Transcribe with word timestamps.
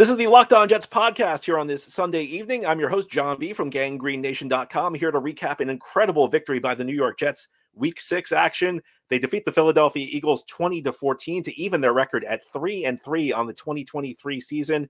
This 0.00 0.08
is 0.08 0.16
the 0.16 0.28
Locked 0.28 0.54
On 0.54 0.66
Jets 0.66 0.86
podcast 0.86 1.44
here 1.44 1.58
on 1.58 1.66
this 1.66 1.84
Sunday 1.84 2.22
evening. 2.22 2.64
I'm 2.64 2.80
your 2.80 2.88
host, 2.88 3.10
John 3.10 3.38
B. 3.38 3.52
from 3.52 3.70
GangGreenNation.com, 3.70 4.94
here 4.94 5.10
to 5.10 5.20
recap 5.20 5.60
an 5.60 5.68
incredible 5.68 6.26
victory 6.26 6.58
by 6.58 6.74
the 6.74 6.82
New 6.82 6.94
York 6.94 7.18
Jets. 7.18 7.48
Week 7.74 8.00
six 8.00 8.32
action. 8.32 8.80
They 9.10 9.18
defeat 9.18 9.44
the 9.44 9.52
Philadelphia 9.52 10.08
Eagles 10.10 10.44
20 10.44 10.80
to 10.84 10.92
14 10.94 11.42
to 11.42 11.60
even 11.60 11.82
their 11.82 11.92
record 11.92 12.24
at 12.24 12.50
3 12.50 12.86
and 12.86 13.04
3 13.04 13.32
on 13.32 13.46
the 13.46 13.52
2023 13.52 14.40
season. 14.40 14.88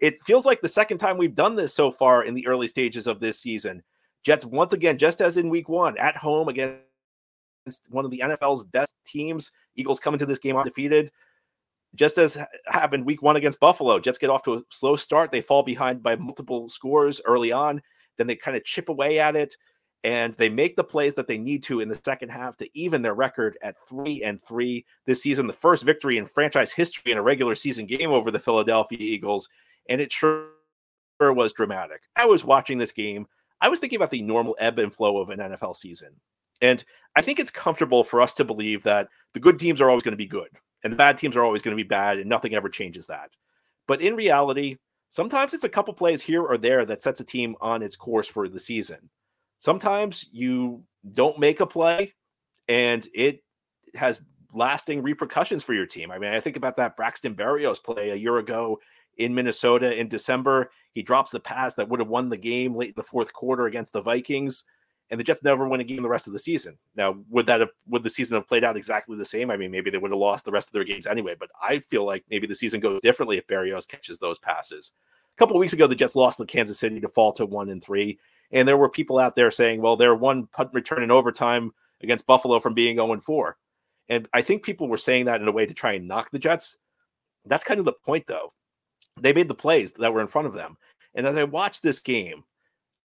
It 0.00 0.20
feels 0.24 0.44
like 0.44 0.60
the 0.60 0.68
second 0.68 0.98
time 0.98 1.18
we've 1.18 1.36
done 1.36 1.54
this 1.54 1.72
so 1.72 1.92
far 1.92 2.24
in 2.24 2.34
the 2.34 2.48
early 2.48 2.66
stages 2.66 3.06
of 3.06 3.20
this 3.20 3.38
season. 3.38 3.84
Jets, 4.24 4.44
once 4.44 4.72
again, 4.72 4.98
just 4.98 5.20
as 5.20 5.36
in 5.36 5.50
week 5.50 5.68
one, 5.68 5.96
at 5.98 6.16
home 6.16 6.48
against 6.48 6.82
one 7.90 8.04
of 8.04 8.10
the 8.10 8.24
NFL's 8.24 8.64
best 8.64 8.92
teams. 9.06 9.52
Eagles 9.76 10.00
come 10.00 10.14
into 10.14 10.26
this 10.26 10.40
game 10.40 10.56
undefeated 10.56 11.12
just 11.98 12.16
as 12.16 12.38
happened 12.66 13.04
week 13.04 13.22
one 13.22 13.36
against 13.36 13.60
Buffalo, 13.60 13.98
Jets 13.98 14.18
get 14.18 14.30
off 14.30 14.44
to 14.44 14.54
a 14.54 14.62
slow 14.70 14.94
start. 14.96 15.32
They 15.32 15.42
fall 15.42 15.64
behind 15.64 16.02
by 16.02 16.16
multiple 16.16 16.68
scores 16.68 17.20
early 17.26 17.50
on. 17.50 17.82
Then 18.16 18.28
they 18.28 18.36
kind 18.36 18.56
of 18.56 18.64
chip 18.64 18.88
away 18.88 19.18
at 19.18 19.36
it 19.36 19.56
and 20.04 20.32
they 20.34 20.48
make 20.48 20.76
the 20.76 20.84
plays 20.84 21.14
that 21.16 21.26
they 21.26 21.38
need 21.38 21.62
to 21.64 21.80
in 21.80 21.88
the 21.88 22.00
second 22.04 22.28
half 22.28 22.56
to 22.58 22.78
even 22.78 23.02
their 23.02 23.14
record 23.14 23.58
at 23.62 23.74
three 23.88 24.22
and 24.22 24.40
three 24.44 24.86
this 25.06 25.22
season. 25.22 25.48
The 25.48 25.52
first 25.52 25.84
victory 25.84 26.18
in 26.18 26.26
franchise 26.26 26.70
history 26.70 27.10
in 27.10 27.18
a 27.18 27.22
regular 27.22 27.56
season 27.56 27.84
game 27.84 28.12
over 28.12 28.30
the 28.30 28.38
Philadelphia 28.38 28.98
Eagles. 29.00 29.48
And 29.88 30.00
it 30.00 30.12
sure 30.12 30.46
was 31.20 31.52
dramatic. 31.52 32.02
I 32.14 32.26
was 32.26 32.44
watching 32.44 32.78
this 32.78 32.92
game. 32.92 33.26
I 33.60 33.68
was 33.68 33.80
thinking 33.80 33.96
about 33.96 34.12
the 34.12 34.22
normal 34.22 34.56
ebb 34.60 34.78
and 34.78 34.94
flow 34.94 35.18
of 35.18 35.30
an 35.30 35.40
NFL 35.40 35.74
season. 35.74 36.10
And 36.60 36.84
I 37.16 37.22
think 37.22 37.40
it's 37.40 37.50
comfortable 37.50 38.04
for 38.04 38.20
us 38.20 38.34
to 38.34 38.44
believe 38.44 38.84
that 38.84 39.08
the 39.34 39.40
good 39.40 39.58
teams 39.58 39.80
are 39.80 39.88
always 39.88 40.04
going 40.04 40.12
to 40.12 40.16
be 40.16 40.26
good 40.26 40.50
and 40.84 40.92
the 40.92 40.96
bad 40.96 41.18
teams 41.18 41.36
are 41.36 41.44
always 41.44 41.62
going 41.62 41.76
to 41.76 41.82
be 41.82 41.88
bad, 41.88 42.18
and 42.18 42.28
nothing 42.28 42.54
ever 42.54 42.68
changes 42.68 43.06
that. 43.06 43.36
But 43.86 44.00
in 44.00 44.16
reality, 44.16 44.76
sometimes 45.08 45.54
it's 45.54 45.64
a 45.64 45.68
couple 45.68 45.94
plays 45.94 46.22
here 46.22 46.42
or 46.42 46.58
there 46.58 46.84
that 46.84 47.02
sets 47.02 47.20
a 47.20 47.24
team 47.24 47.56
on 47.60 47.82
its 47.82 47.96
course 47.96 48.28
for 48.28 48.48
the 48.48 48.60
season. 48.60 49.10
Sometimes 49.58 50.26
you 50.30 50.84
don't 51.12 51.38
make 51.38 51.60
a 51.60 51.66
play 51.66 52.12
and 52.68 53.06
it 53.14 53.42
has 53.94 54.20
lasting 54.52 55.02
repercussions 55.02 55.64
for 55.64 55.74
your 55.74 55.86
team. 55.86 56.10
I 56.10 56.18
mean, 56.18 56.32
I 56.32 56.40
think 56.40 56.56
about 56.56 56.76
that 56.76 56.96
Braxton 56.96 57.34
Berrios 57.34 57.82
play 57.82 58.10
a 58.10 58.16
year 58.16 58.38
ago 58.38 58.78
in 59.16 59.34
Minnesota 59.34 59.98
in 59.98 60.08
December. 60.08 60.70
He 60.92 61.02
drops 61.02 61.32
the 61.32 61.40
pass 61.40 61.74
that 61.74 61.88
would 61.88 62.00
have 62.00 62.08
won 62.08 62.28
the 62.28 62.36
game 62.36 62.74
late 62.74 62.90
in 62.90 62.94
the 62.96 63.02
fourth 63.02 63.32
quarter 63.32 63.66
against 63.66 63.92
the 63.92 64.00
Vikings 64.00 64.64
and 65.10 65.18
the 65.18 65.24
Jets 65.24 65.42
never 65.42 65.68
win 65.68 65.80
a 65.80 65.84
game 65.84 66.02
the 66.02 66.08
rest 66.08 66.26
of 66.26 66.32
the 66.32 66.38
season. 66.38 66.76
Now, 66.94 67.16
would 67.30 67.46
that 67.46 67.60
have 67.60 67.70
would 67.88 68.02
the 68.02 68.10
season 68.10 68.36
have 68.36 68.46
played 68.46 68.64
out 68.64 68.76
exactly 68.76 69.16
the 69.16 69.24
same? 69.24 69.50
I 69.50 69.56
mean, 69.56 69.70
maybe 69.70 69.90
they 69.90 69.98
would 69.98 70.10
have 70.10 70.20
lost 70.20 70.44
the 70.44 70.50
rest 70.50 70.68
of 70.68 70.72
their 70.72 70.84
games 70.84 71.06
anyway, 71.06 71.34
but 71.38 71.50
I 71.62 71.78
feel 71.80 72.04
like 72.04 72.24
maybe 72.30 72.46
the 72.46 72.54
season 72.54 72.80
goes 72.80 73.00
differently 73.00 73.38
if 73.38 73.46
Berrios 73.46 73.88
catches 73.88 74.18
those 74.18 74.38
passes. 74.38 74.92
A 75.34 75.38
couple 75.38 75.58
weeks 75.58 75.72
ago, 75.72 75.86
the 75.86 75.94
Jets 75.94 76.16
lost 76.16 76.38
to 76.38 76.46
Kansas 76.46 76.78
City 76.78 77.00
to 77.00 77.08
fall 77.08 77.32
to 77.32 77.46
one 77.46 77.70
and 77.70 77.82
three, 77.82 78.18
and 78.52 78.66
there 78.66 78.76
were 78.76 78.88
people 78.88 79.18
out 79.18 79.34
there 79.34 79.50
saying, 79.50 79.80
"Well, 79.80 79.96
they're 79.96 80.14
one 80.14 80.46
punt 80.48 80.70
return 80.72 81.02
in 81.02 81.10
overtime 81.10 81.72
against 82.02 82.26
Buffalo 82.26 82.60
from 82.60 82.74
being 82.74 82.96
0 82.96 83.12
and 83.12 83.24
4." 83.24 83.56
And 84.08 84.28
I 84.32 84.42
think 84.42 84.62
people 84.62 84.88
were 84.88 84.98
saying 84.98 85.26
that 85.26 85.40
in 85.40 85.48
a 85.48 85.52
way 85.52 85.66
to 85.66 85.74
try 85.74 85.92
and 85.92 86.08
knock 86.08 86.30
the 86.30 86.38
Jets. 86.38 86.78
That's 87.44 87.64
kind 87.64 87.78
of 87.78 87.86
the 87.86 87.92
point, 87.92 88.26
though. 88.26 88.52
They 89.20 89.32
made 89.32 89.48
the 89.48 89.54
plays 89.54 89.92
that 89.92 90.12
were 90.12 90.20
in 90.20 90.28
front 90.28 90.46
of 90.46 90.54
them. 90.54 90.76
And 91.14 91.26
as 91.26 91.36
I 91.36 91.44
watched 91.44 91.82
this 91.82 92.00
game, 92.00 92.44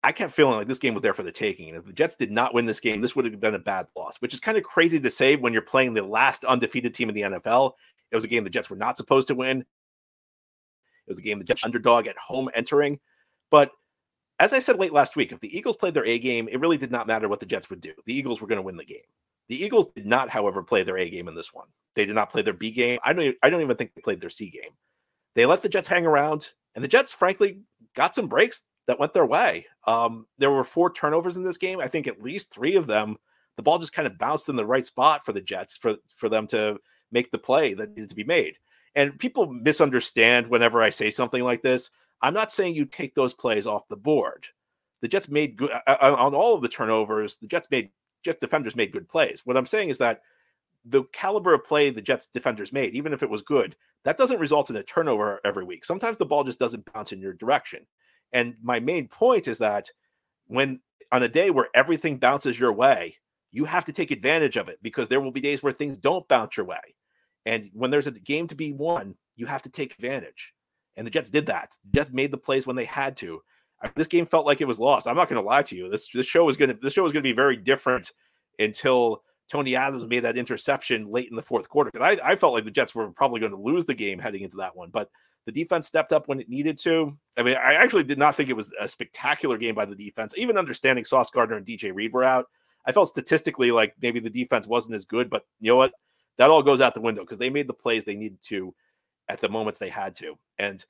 I 0.04 0.12
kept 0.12 0.34
feeling 0.34 0.56
like 0.56 0.68
this 0.68 0.80
game 0.80 0.94
was 0.94 1.04
there 1.04 1.14
for 1.14 1.24
the 1.24 1.32
taking. 1.32 1.70
And 1.70 1.78
if 1.78 1.86
the 1.86 1.94
Jets 1.94 2.16
did 2.16 2.32
not 2.32 2.54
win 2.54 2.66
this 2.66 2.80
game, 2.80 3.02
this 3.02 3.16
would 3.16 3.26
have 3.26 3.40
been 3.40 3.56
a 3.56 3.60
bad 3.60 3.88
loss, 3.96 4.18
which 4.18 4.34
is 4.34 4.40
kind 4.40 4.58
of 4.58 4.64
crazy 4.64 5.00
to 5.00 5.12
say 5.12 5.36
when 5.36 5.54
you're 5.54 5.62
playing 5.62 5.94
the 5.94 6.04
last 6.04 6.44
undefeated 6.44 6.94
team 6.94 7.10
in 7.10 7.16
the 7.16 7.22
NFL. 7.22 7.74
It 8.10 8.16
was 8.16 8.24
a 8.24 8.28
game 8.28 8.44
the 8.44 8.50
Jets 8.50 8.70
were 8.70 8.76
not 8.76 8.98
supposed 8.98 9.28
to 9.28 9.36
win. 9.36 9.62
It 9.62 9.66
was 11.08 11.20
a 11.20 11.22
game 11.22 11.38
the 11.38 11.46
Jets 11.46 11.64
underdog 11.64 12.08
at 12.08 12.18
home 12.18 12.50
entering. 12.56 13.00
But 13.52 13.72
as 14.40 14.54
I 14.54 14.60
said 14.60 14.80
late 14.80 14.94
last 14.94 15.16
week, 15.16 15.32
if 15.32 15.40
the 15.40 15.56
Eagles 15.56 15.78
played 15.78 15.94
their 15.94 16.06
A 16.06 16.18
game, 16.18 16.48
it 16.52 16.60
really 16.60 16.78
did 16.78 16.92
not 16.92 17.06
matter 17.06 17.28
what 17.30 17.40
the 17.40 17.46
Jets 17.46 17.70
would 17.70 17.82
do. 17.82 17.94
The 18.06 18.18
Eagles 18.18 18.42
were 18.42 18.48
going 18.48 18.58
to 18.58 18.64
win 18.64 18.78
the 18.78 18.84
game. 18.84 19.00
The 19.50 19.64
Eagles 19.64 19.88
did 19.96 20.06
not, 20.08 20.30
however, 20.30 20.64
play 20.64 20.82
their 20.82 20.98
A 20.98 21.10
game 21.10 21.28
in 21.28 21.36
this 21.36 21.54
one. 21.54 21.68
They 21.96 22.06
did 22.06 22.16
not 22.16 22.32
play 22.32 22.42
their 22.42 22.54
B 22.54 22.72
game. 22.72 23.00
I 23.04 23.14
don't. 23.14 23.36
I 23.44 23.50
don't 23.50 23.62
even 23.62 23.76
think 23.76 23.94
they 23.94 24.02
played 24.02 24.22
their 24.22 24.30
C 24.30 24.50
game. 24.50 24.72
They 25.36 25.46
let 25.46 25.62
the 25.62 25.70
Jets 25.70 25.88
hang 25.88 26.06
around, 26.06 26.52
and 26.74 26.84
the 26.84 26.88
Jets, 26.88 27.14
frankly, 27.14 27.60
got 27.96 28.16
some 28.16 28.28
breaks 28.28 28.64
that 28.88 29.00
went 29.00 29.14
their 29.14 29.26
way. 29.26 29.66
Um, 29.86 30.26
there 30.38 30.52
were 30.52 30.64
four 30.64 30.92
turnovers 30.92 31.38
in 31.38 31.44
this 31.44 31.58
game. 31.58 31.80
I 31.80 31.88
think 31.88 32.08
at 32.08 32.22
least 32.22 32.54
three 32.54 32.76
of 32.76 32.88
them, 32.88 33.18
the 33.56 33.64
ball 33.64 33.80
just 33.80 33.94
kind 33.94 34.08
of 34.08 34.18
bounced 34.18 34.50
in 34.50 34.56
the 34.56 34.66
right 34.66 34.86
spot 34.86 35.26
for 35.26 35.34
the 35.34 35.42
Jets 35.42 35.78
for 35.78 35.96
for 36.16 36.30
them 36.30 36.48
to 36.48 36.80
make 37.12 37.32
the 37.32 37.38
play 37.38 37.74
that 37.74 37.90
needed 37.90 38.10
to 38.10 38.16
be 38.16 38.24
made. 38.24 38.56
And 38.96 39.18
people 39.20 39.48
misunderstand 39.48 40.48
whenever 40.48 40.82
I 40.82 40.90
say 40.90 41.12
something 41.12 41.44
like 41.44 41.62
this. 41.62 41.90
I'm 42.22 42.34
not 42.34 42.52
saying 42.52 42.76
you 42.76 42.86
take 42.86 43.16
those 43.16 43.34
plays 43.34 43.66
off 43.66 43.88
the 43.88 43.96
board. 43.96 44.46
The 45.02 45.08
Jets 45.08 45.30
made 45.30 45.58
good 45.58 45.72
uh, 45.72 45.82
uh 45.88 46.16
on 46.18 46.36
all 46.36 46.56
of 46.56 46.62
the 46.62 46.70
turnovers. 46.70 47.38
The 47.38 47.48
Jets 47.48 47.68
made 47.72 47.90
Jets 48.24 48.40
defenders 48.40 48.76
made 48.76 48.92
good 48.92 49.08
plays. 49.08 49.42
What 49.46 49.58
I'm 49.58 49.66
saying 49.66 49.90
is 49.90 49.98
that 49.98 50.22
the 50.86 51.04
caliber 51.12 51.54
of 51.54 51.64
play 51.64 51.90
the 51.90 52.02
Jets 52.02 52.28
defenders 52.28 52.74
made, 52.74 52.94
even 52.94 53.14
if 53.14 53.24
it 53.24 53.30
was 53.30 53.42
good, 53.42 53.76
that 54.04 54.18
doesn't 54.18 54.40
result 54.40 54.70
in 54.70 54.76
a 54.78 54.84
turnover 54.84 55.40
every 55.46 55.64
week. 55.64 55.86
Sometimes 55.86 56.18
the 56.18 56.26
ball 56.26 56.44
just 56.44 56.60
doesn't 56.60 56.92
bounce 56.94 57.12
in 57.12 57.22
your 57.22 57.34
direction. 57.34 57.86
And 58.34 58.56
my 58.62 58.80
main 58.80 59.08
point 59.08 59.48
is 59.48 59.58
that 59.60 59.90
when 60.48 60.80
on 61.12 61.24
a 61.24 61.28
day 61.28 61.50
where 61.50 61.70
everything 61.74 62.18
bounces 62.18 62.60
your 62.60 62.72
way, 62.72 63.18
you 63.52 63.66
have 63.66 63.86
to 63.86 63.92
take 63.92 64.12
advantage 64.12 64.58
of 64.58 64.70
it 64.70 64.80
because 64.82 65.10
there 65.10 65.20
will 65.20 65.32
be 65.32 65.42
days 65.42 65.62
where 65.62 65.74
things 65.74 65.98
don't 65.98 66.28
bounce 66.28 66.56
your 66.56 66.66
way. 66.66 66.96
And 67.46 67.70
when 67.74 67.92
there's 67.92 68.08
a 68.08 68.12
game 68.12 68.48
to 68.48 68.56
be 68.56 68.72
won, 68.72 69.16
you 69.36 69.46
have 69.46 69.62
to 69.64 69.70
take 69.70 69.94
advantage. 69.94 70.54
And 70.96 71.06
the 71.06 71.12
Jets 71.12 71.30
did 71.30 71.48
that. 71.48 71.72
The 71.86 72.00
Jets 72.00 72.12
made 72.12 72.32
the 72.32 72.38
plays 72.38 72.68
when 72.68 72.76
they 72.76 72.86
had 72.86 73.18
to. 73.18 73.42
This 73.96 74.08
game 74.08 74.26
felt 74.26 74.46
like 74.46 74.62
it 74.62 74.68
was 74.68 74.80
lost. 74.80 75.08
I'm 75.08 75.16
not 75.16 75.28
going 75.28 75.42
to 75.42 75.48
lie 75.48 75.64
to 75.64 75.76
you. 75.76 75.90
This 75.90 76.10
this 76.14 76.28
show 76.28 76.46
was 76.46 76.56
going 76.56 76.70
to 76.70 76.78
this 76.80 76.94
show 76.94 77.04
was 77.04 77.12
going 77.12 77.24
to 77.24 77.30
be 77.30 77.36
very 77.36 77.58
different 77.58 78.12
until 78.60 79.24
Tony 79.50 79.76
Adams 79.76 80.06
made 80.06 80.20
that 80.20 80.38
interception 80.38 81.10
late 81.10 81.30
in 81.30 81.36
the 81.36 81.42
fourth 81.42 81.68
quarter. 81.68 81.90
Because 81.92 82.20
I, 82.22 82.32
I 82.32 82.36
felt 82.36 82.54
like 82.54 82.64
the 82.64 82.72
Jets 82.72 82.94
were 82.94 83.10
probably 83.10 83.40
going 83.40 83.54
to 83.54 83.58
lose 83.58 83.86
the 83.86 83.96
game 83.96 84.20
heading 84.20 84.44
into 84.44 84.58
that 84.58 84.76
one. 84.76 84.90
But 84.92 85.10
the 85.46 85.52
defense 85.52 85.88
stepped 85.88 86.14
up 86.14 86.28
when 86.28 86.40
it 86.40 86.50
needed 86.50 86.78
to. 86.80 87.18
I 87.38 87.44
mean, 87.44 87.56
I 87.56 87.74
actually 87.74 88.04
did 88.04 88.20
not 88.20 88.36
think 88.36 88.50
it 88.50 88.56
was 88.56 88.74
a 88.80 88.88
spectacular 88.88 89.58
game 89.58 89.76
by 89.76 89.86
the 89.86 89.96
defense. 89.96 90.34
Even 90.38 90.58
understanding 90.58 91.06
Sauce 91.06 91.30
Gardner 91.30 91.58
and 91.58 91.66
DJ 91.66 91.94
Reed 91.94 92.14
were 92.14 92.24
out, 92.24 92.48
I 92.86 92.92
felt 92.92 93.10
statistically 93.10 93.72
like 93.72 93.96
maybe 94.02 94.20
the 94.20 94.30
defense 94.30 94.68
wasn't 94.68 94.96
as 94.96 95.06
good. 95.06 95.30
But 95.30 95.46
you 95.60 95.72
know 95.72 95.78
what? 95.78 95.94
That 96.38 96.50
all 96.50 96.64
goes 96.64 96.82
out 96.82 96.94
the 96.94 97.02
window 97.02 97.22
because 97.22 97.40
they 97.40 97.50
made 97.50 97.68
the 97.68 97.74
plays 97.74 98.04
they 98.04 98.16
needed 98.16 98.42
to 98.44 98.74
at 99.30 99.42
the 99.42 99.50
moments 99.50 99.80
they 99.80 99.90
had 99.90 100.16
to. 100.18 100.38
And 100.60 100.84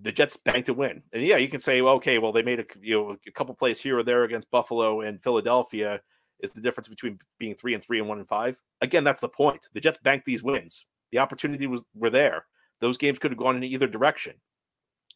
the 0.00 0.12
Jets 0.12 0.36
banked 0.36 0.66
to 0.66 0.74
win. 0.74 1.02
And 1.12 1.24
yeah, 1.24 1.36
you 1.36 1.48
can 1.48 1.60
say, 1.60 1.82
well, 1.82 1.94
okay, 1.94 2.18
well, 2.18 2.32
they 2.32 2.42
made 2.42 2.60
a 2.60 2.64
you 2.80 2.94
know 2.94 3.16
a 3.26 3.30
couple 3.30 3.54
plays 3.54 3.78
here 3.78 3.98
or 3.98 4.02
there 4.02 4.24
against 4.24 4.50
Buffalo 4.50 5.02
and 5.02 5.22
Philadelphia. 5.22 6.00
Is 6.40 6.50
the 6.50 6.60
difference 6.60 6.88
between 6.88 7.20
being 7.38 7.54
three 7.54 7.74
and 7.74 7.82
three 7.82 8.00
and 8.00 8.08
one 8.08 8.18
and 8.18 8.26
five? 8.26 8.56
Again, 8.80 9.04
that's 9.04 9.20
the 9.20 9.28
point. 9.28 9.68
The 9.74 9.80
Jets 9.80 9.98
banked 10.02 10.26
these 10.26 10.42
wins. 10.42 10.86
The 11.12 11.18
opportunity 11.18 11.68
was 11.68 11.84
were 11.94 12.10
there 12.10 12.46
those 12.82 12.98
games 12.98 13.20
could 13.20 13.30
have 13.30 13.38
gone 13.38 13.56
in 13.56 13.62
either 13.62 13.86
direction. 13.86 14.34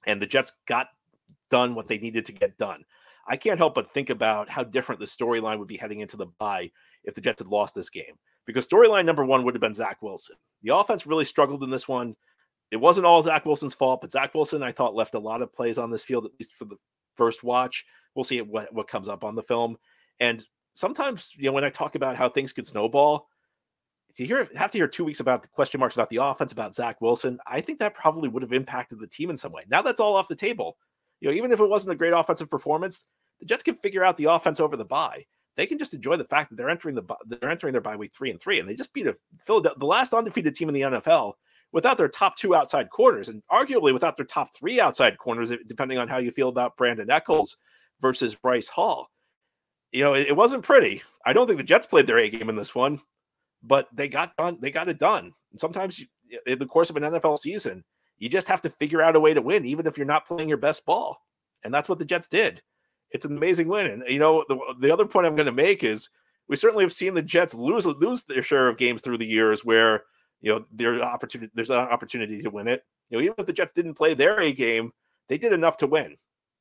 And 0.07 0.23
the 0.23 0.27
Jets 0.27 0.53
got 0.67 0.87
done 1.51 1.75
what 1.75 1.89
they 1.89 1.99
needed 1.99 2.25
to 2.27 2.33
get 2.33 2.57
done. 2.57 2.85
I 3.27 3.37
can't 3.37 3.59
help 3.59 3.75
but 3.75 3.93
think 3.93 4.09
about 4.09 4.49
how 4.49 4.63
different 4.63 5.01
the 5.01 5.07
storyline 5.07 5.59
would 5.59 5.67
be 5.67 5.77
heading 5.77 5.99
into 5.99 6.17
the 6.17 6.27
bye 6.39 6.71
if 7.03 7.15
the 7.17 7.21
Jets 7.21 7.43
had 7.43 7.49
lost 7.49 7.75
this 7.75 7.91
game. 7.91 8.15
Because 8.47 8.69
storyline 8.69 9.05
number 9.05 9.25
one 9.25 9.43
would 9.43 9.55
have 9.55 9.61
been 9.61 9.75
Zach 9.75 10.01
Wilson. 10.01 10.37
The 10.63 10.77
offense 10.77 11.07
really 11.07 11.25
struggled 11.25 11.65
in 11.65 11.71
this 11.71 11.89
one. 11.89 12.15
It 12.71 12.77
wasn't 12.77 13.07
all 13.07 13.21
Zach 13.21 13.45
Wilson's 13.45 13.75
fault, 13.75 14.01
but 14.01 14.13
Zach 14.13 14.33
Wilson, 14.33 14.63
I 14.63 14.71
thought, 14.71 14.95
left 14.95 15.15
a 15.15 15.19
lot 15.19 15.43
of 15.43 15.53
plays 15.53 15.77
on 15.77 15.91
this 15.91 16.05
field, 16.05 16.25
at 16.25 16.33
least 16.39 16.55
for 16.55 16.67
the 16.67 16.77
first 17.17 17.43
watch. 17.43 17.85
We'll 18.15 18.23
see 18.23 18.41
what, 18.43 18.73
what 18.73 18.87
comes 18.87 19.09
up 19.09 19.25
on 19.25 19.35
the 19.35 19.43
film. 19.43 19.77
And 20.21 20.45
sometimes, 20.75 21.33
you 21.37 21.47
know, 21.47 21.53
when 21.53 21.65
I 21.65 21.71
talk 21.71 21.97
about 21.97 22.17
how 22.17 22.29
things 22.29 22.53
could 22.53 22.67
snowball, 22.67 23.29
to 24.17 24.27
hear 24.27 24.49
have 24.57 24.71
to 24.71 24.79
hear 24.79 24.89
two 24.89 25.05
weeks 25.05 25.21
about 25.21 25.43
the 25.43 25.49
question 25.49 25.79
marks 25.79 25.97
about 25.97 26.11
the 26.11 26.17
offense 26.23 26.53
about 26.53 26.75
Zach 26.75 27.01
Wilson, 27.01 27.39
I 27.47 27.61
think 27.61 27.79
that 27.79 27.95
probably 27.95 28.29
would 28.29 28.43
have 28.43 28.53
impacted 28.53 28.99
the 28.99 29.07
team 29.07 29.31
in 29.31 29.37
some 29.37 29.53
way. 29.53 29.65
Now 29.69 29.83
that's 29.83 30.01
all 30.01 30.17
off 30.17 30.29
the 30.29 30.35
table. 30.35 30.77
You 31.21 31.29
know, 31.29 31.35
even 31.37 31.53
if 31.53 31.61
it 31.61 31.69
wasn't 31.69 31.93
a 31.93 31.97
great 31.97 32.13
offensive 32.13 32.51
performance, 32.51 33.07
the 33.41 33.47
Jets 33.47 33.63
can 33.63 33.75
figure 33.77 34.05
out 34.05 34.17
the 34.17 34.25
offense 34.25 34.61
over 34.61 34.77
the 34.77 34.85
bye. 34.85 35.25
They 35.57 35.67
can 35.67 35.79
just 35.79 35.95
enjoy 35.95 36.17
the 36.17 36.25
fact 36.25 36.51
that 36.51 36.57
they're 36.57 36.71
entering 36.71 36.95
the 36.95 37.03
they're 37.27 37.51
entering 37.51 37.73
their 37.73 37.81
bye 37.81 37.97
week 37.97 38.15
three 38.15 38.31
and 38.31 38.41
three, 38.41 38.59
and 38.59 38.69
they 38.69 38.75
just 38.75 38.93
beat 38.95 39.07
a 39.07 39.17
Philadelphia, 39.45 39.79
the 39.79 39.87
last 39.87 40.15
undefeated 40.15 40.55
team 40.55 40.69
in 40.69 40.75
the 40.75 40.81
NFL 40.83 41.35
without 41.73 41.99
their 41.99 42.09
top 42.09 42.37
two 42.37 42.55
outside 42.55 42.89
corners, 42.91 43.29
and 43.29 43.43
arguably 43.51 43.93
without 43.93 44.17
their 44.17 44.27
top 44.27 44.55
three 44.55 44.81
outside 44.81 45.19
corners, 45.19 45.53
depending 45.67 45.99
on 45.99 46.09
how 46.09 46.19
you 46.19 46.31
feel 46.31 46.49
about 46.49 46.77
Brandon 46.77 47.11
Echols 47.11 47.57
versus 48.01 48.35
Bryce 48.35 48.69
Hall. 48.69 49.11
You 49.93 50.05
know, 50.05 50.15
it, 50.15 50.29
it 50.29 50.37
wasn't 50.37 50.63
pretty. 50.63 51.03
I 51.25 51.33
don't 51.33 51.47
think 51.47 51.59
the 51.59 51.65
Jets 51.65 51.87
played 51.87 52.07
their 52.07 52.19
A 52.19 52.31
game 52.31 52.49
in 52.49 52.57
this 52.57 52.75
one 52.75 53.01
but 53.63 53.89
they 53.93 54.09
got 54.09 54.37
done. 54.37 54.59
They 54.61 54.71
got 54.71 54.89
it 54.89 54.99
done. 54.99 55.33
Sometimes 55.59 55.99
you, 55.99 56.07
in 56.47 56.59
the 56.59 56.67
course 56.67 56.91
of 56.91 56.97
an 56.97 57.03
NFL 57.03 57.39
season, 57.39 57.85
you 58.19 58.29
just 58.29 58.49
have 58.49 58.61
to 58.63 58.71
figure 58.71 59.03
out 59.03 59.17
a 59.17 59.21
way 59.21 59.35
to 59.35 59.43
win, 59.43 59.65
even 59.65 59.87
if 59.87 59.97
you're 59.97 60.07
not 60.07 60.27
playing 60.27 60.49
your 60.49 60.59
best 60.59 60.85
ball. 60.87 61.19
And 61.65 61.73
that's 61.73 61.89
what 61.89 61.99
the 61.99 62.05
Jets 62.05 62.29
did. 62.29 62.63
It's 63.11 63.25
an 63.25 63.37
amazing 63.37 63.69
win. 63.69 63.87
And 63.87 64.05
you 64.09 64.19
know, 64.19 64.45
the, 64.49 64.59
the 64.81 64.91
other 64.91 65.07
point 65.07 65.27
I'm 65.27 65.37
going 65.37 65.47
to 65.47 65.53
make 65.53 65.85
is 65.85 66.09
we 66.49 66.57
certainly 66.57 66.85
have 66.85 66.93
seen 66.93 67.15
the 67.15 67.23
Jets 67.23 67.55
lose 67.55 67.87
lose 67.87 68.25
their 68.25 68.43
share 68.43 68.69
of 68.69 68.77
games 68.77 69.03
through 69.03 69.19
the 69.19 69.27
years 69.27 69.65
where 69.65 70.05
you 70.41 70.53
know, 70.53 70.65
there's 70.73 71.01
opportunity. 71.01 71.51
There's 71.55 71.71
an 71.71 71.77
opportunity 71.77 72.41
to 72.43 72.51
win 72.51 72.69
it. 72.69 72.85
You 73.11 73.19
know, 73.19 73.25
even 73.25 73.35
if 73.39 73.47
the 73.47 73.53
Jets 73.53 73.73
didn't 73.73 73.95
play 73.95 74.15
their 74.15 74.41
A 74.41 74.53
game, 74.53 74.93
they 75.29 75.39
did 75.39 75.53
enough 75.53 75.77
to 75.79 75.87
win. 75.87 76.17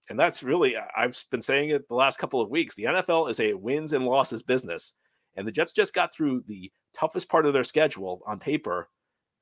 And 0.09 0.19
that's 0.19 0.43
really, 0.43 0.75
I've 0.95 1.21
been 1.31 1.41
saying 1.41 1.69
it 1.69 1.87
the 1.87 1.95
last 1.95 2.19
couple 2.19 2.39
of 2.39 2.49
weeks. 2.49 2.75
The 2.75 2.83
NFL 2.83 3.29
is 3.29 3.39
a 3.39 3.53
wins 3.53 3.93
and 3.93 4.05
losses 4.05 4.43
business. 4.43 4.93
And 5.35 5.47
the 5.47 5.51
Jets 5.51 5.71
just 5.71 5.93
got 5.93 6.13
through 6.13 6.43
the 6.47 6.71
toughest 6.93 7.29
part 7.29 7.45
of 7.45 7.53
their 7.53 7.63
schedule 7.63 8.21
on 8.25 8.39
paper, 8.39 8.89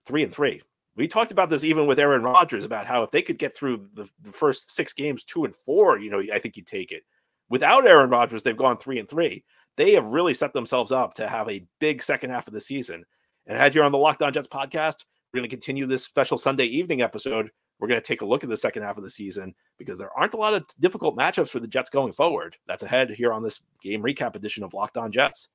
three 0.05 0.23
and 0.23 0.33
three. 0.33 0.61
We 0.95 1.07
talked 1.07 1.31
about 1.31 1.49
this 1.49 1.63
even 1.63 1.87
with 1.87 1.99
Aaron 1.99 2.23
Rodgers 2.23 2.65
about 2.65 2.85
how 2.85 3.03
if 3.03 3.11
they 3.11 3.21
could 3.21 3.39
get 3.39 3.55
through 3.55 3.89
the, 3.93 4.07
the 4.21 4.31
first 4.31 4.71
six 4.71 4.93
games, 4.93 5.23
two 5.23 5.45
and 5.45 5.55
four, 5.55 5.97
you 5.99 6.11
know, 6.11 6.21
I 6.33 6.39
think 6.39 6.55
you'd 6.55 6.67
take 6.67 6.91
it. 6.91 7.03
Without 7.49 7.87
Aaron 7.87 8.09
Rodgers, 8.09 8.43
they've 8.43 8.55
gone 8.55 8.77
three 8.77 8.99
and 8.99 9.09
three. 9.09 9.43
They 9.75 9.93
have 9.93 10.05
really 10.07 10.33
set 10.33 10.53
themselves 10.53 10.91
up 10.91 11.15
to 11.15 11.27
have 11.27 11.49
a 11.49 11.65
big 11.79 12.03
second 12.03 12.29
half 12.29 12.47
of 12.47 12.53
the 12.53 12.61
season. 12.61 13.03
And 13.47 13.57
had 13.57 13.73
you 13.73 13.81
on 13.81 13.91
the 13.91 13.97
Locked 13.97 14.21
On 14.21 14.31
Jets 14.31 14.47
podcast, 14.47 15.03
we're 15.33 15.39
going 15.39 15.49
to 15.49 15.55
continue 15.55 15.87
this 15.87 16.03
special 16.03 16.37
Sunday 16.37 16.65
evening 16.65 17.01
episode 17.01 17.49
we're 17.79 17.87
going 17.87 18.01
to 18.01 18.07
take 18.07 18.21
a 18.21 18.25
look 18.25 18.45
at 18.45 18.49
the 18.49 18.55
second 18.55 18.83
half 18.83 18.95
of 18.95 19.03
the 19.03 19.09
season 19.09 19.53
because 19.77 19.99
there 19.99 20.17
aren't 20.17 20.33
a 20.33 20.37
lot 20.37 20.53
of 20.53 20.65
difficult 20.79 21.17
matchups 21.17 21.49
for 21.49 21.59
the 21.59 21.67
Jets 21.67 21.89
going 21.89 22.13
forward. 22.13 22.55
That's 22.65 22.83
ahead 22.83 23.09
here 23.09 23.33
on 23.33 23.43
this 23.43 23.59
game 23.81 24.01
recap 24.01 24.35
edition 24.35 24.63
of 24.63 24.73
Locked 24.73 24.95
On 24.95 25.11
Jets. 25.11 25.49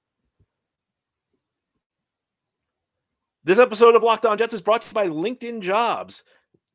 This 3.49 3.59
episode 3.59 3.97
of 3.97 4.03
Locked 4.03 4.27
On 4.27 4.37
Jets 4.37 4.53
is 4.53 4.61
brought 4.61 4.83
to 4.83 4.89
you 4.89 4.93
by 4.93 5.09
LinkedIn 5.09 5.63
Jobs. 5.63 6.23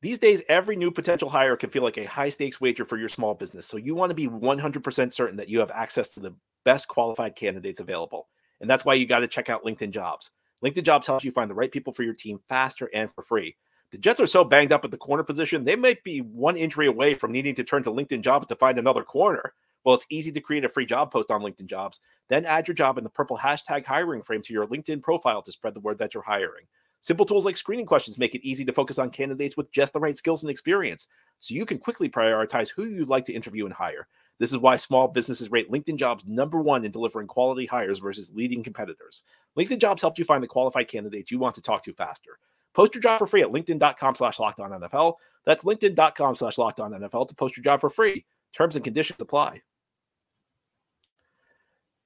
These 0.02 0.18
days, 0.18 0.42
every 0.50 0.76
new 0.76 0.90
potential 0.90 1.30
hire 1.30 1.56
can 1.56 1.70
feel 1.70 1.84
like 1.84 2.00
a 2.00 2.06
high 2.06 2.30
stakes 2.30 2.60
wager 2.60 2.84
for 2.84 2.98
your 2.98 3.10
small 3.10 3.36
business. 3.36 3.68
So 3.68 3.78
you 3.78 3.94
want 3.94 4.10
to 4.10 4.16
be 4.16 4.28
100% 4.28 5.14
certain 5.14 5.38
that 5.38 5.50
you 5.50 5.60
have 5.60 5.70
access 5.70 6.08
to 6.16 6.20
the 6.20 6.36
best 6.66 6.88
qualified 6.88 7.36
candidates 7.36 7.80
available. 7.80 8.28
And 8.60 8.68
that's 8.68 8.86
why 8.86 8.96
you 8.96 9.06
got 9.06 9.20
to 9.20 9.28
check 9.28 9.52
out 9.52 9.64
LinkedIn 9.64 9.92
Jobs. 9.92 10.32
LinkedIn 10.66 10.82
Jobs 10.82 11.06
helps 11.06 11.24
you 11.24 11.32
find 11.32 11.48
the 11.48 11.54
right 11.54 11.72
people 11.72 11.94
for 11.94 12.02
your 12.02 12.16
team 12.16 12.40
faster 12.50 12.90
and 12.92 13.14
for 13.14 13.22
free. 13.22 13.56
The 13.92 14.00
Jets 14.00 14.20
are 14.20 14.26
so 14.26 14.44
banged 14.44 14.74
up 14.74 14.84
at 14.84 14.90
the 14.90 14.98
corner 14.98 15.22
position, 15.22 15.66
they 15.66 15.76
might 15.76 16.04
be 16.04 16.22
one 16.22 16.58
injury 16.58 16.88
away 16.88 17.14
from 17.14 17.32
needing 17.32 17.54
to 17.54 17.64
turn 17.64 17.84
to 17.84 17.92
LinkedIn 17.92 18.22
jobs 18.22 18.48
to 18.48 18.56
find 18.56 18.80
another 18.80 19.04
corner. 19.04 19.54
Well, 19.84 19.96
it's 19.96 20.06
easy 20.10 20.32
to 20.32 20.42
create 20.42 20.66
a 20.66 20.70
free 20.70 20.86
job 20.86 21.12
post 21.12 21.32
on 21.32 21.42
LinkedIn 21.42 21.68
jobs, 21.68 22.02
then 22.30 22.46
add 22.46 22.68
your 22.68 22.76
job 22.76 22.98
in 22.98 23.04
the 23.04 23.10
purple 23.10 23.38
hashtag 23.38 23.86
hiring 23.86 24.22
frame 24.22 24.42
to 24.44 24.54
your 24.54 24.68
LinkedIn 24.68 25.02
profile 25.02 25.42
to 25.42 25.52
spread 25.52 25.74
the 25.74 25.82
word 25.82 25.98
that 26.00 26.14
you're 26.14 26.24
hiring. 26.24 26.66
Simple 27.02 27.26
tools 27.26 27.44
like 27.44 27.58
screening 27.58 27.86
questions 27.86 28.18
make 28.18 28.34
it 28.34 28.48
easy 28.48 28.64
to 28.64 28.72
focus 28.72 28.98
on 28.98 29.10
candidates 29.10 29.58
with 29.58 29.72
just 29.74 29.92
the 29.92 30.00
right 30.00 30.16
skills 30.16 30.42
and 30.42 30.50
experience, 30.50 31.08
so 31.40 31.54
you 31.54 31.66
can 31.66 31.78
quickly 31.78 32.10
prioritize 32.10 32.70
who 32.70 32.86
you'd 32.86 33.10
like 33.10 33.26
to 33.26 33.34
interview 33.34 33.66
and 33.66 33.74
hire. 33.74 34.08
This 34.40 34.52
is 34.52 34.58
why 34.58 34.78
small 34.78 35.10
businesses 35.10 35.52
rate 35.52 35.70
LinkedIn 35.70 35.98
jobs 35.98 36.26
number 36.26 36.62
one 36.62 36.86
in 36.86 36.92
delivering 36.92 37.28
quality 37.28 37.66
hires 37.66 38.00
versus 38.00 38.32
leading 38.34 38.64
competitors. 38.64 39.24
LinkedIn 39.58 39.80
jobs 39.80 40.02
helps 40.02 40.18
you 40.18 40.26
find 40.26 40.42
the 40.42 40.48
qualified 40.48 40.88
candidates 40.88 41.30
you 41.30 41.40
want 41.40 41.56
to 41.56 41.62
talk 41.62 41.84
to 41.84 41.94
faster. 41.94 42.40
Post 42.74 42.96
your 42.96 43.02
job 43.02 43.20
for 43.20 43.28
free 43.28 43.42
at 43.42 43.52
LinkedIn.com 43.52 44.16
slash 44.16 44.40
locked 44.40 44.60
on 44.60 44.72
NFL. 44.72 45.16
That's 45.46 45.64
LinkedIn.com 45.64 46.36
slash 46.36 46.58
locked 46.58 46.80
on 46.80 46.92
NFL 46.92 47.28
to 47.28 47.36
post 47.36 47.58
your 47.58 47.64
job 47.64 47.82
for 47.82 47.90
free. 47.90 48.26
Terms 48.54 48.76
and 48.76 48.84
conditions 48.84 49.22
apply. 49.22 49.62